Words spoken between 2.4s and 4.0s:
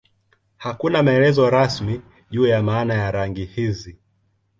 ya maana ya rangi hizi.